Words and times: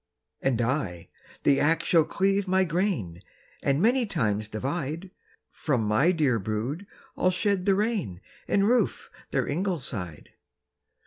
"And 0.41 0.63
I 0.63 1.09
the 1.43 1.59
ax 1.59 1.85
shall 1.85 2.05
cleave 2.05 2.47
my 2.47 2.63
grain, 2.63 3.21
And 3.61 3.79
many 3.79 4.07
times 4.07 4.49
divide; 4.49 5.11
From 5.51 5.83
my 5.83 6.11
dear 6.11 6.39
brood 6.39 6.87
I'll 7.15 7.29
shed 7.29 7.67
the 7.67 7.75
rain, 7.75 8.19
And 8.47 8.67
roof 8.67 9.11
their 9.29 9.47
ingleside." 9.47 10.29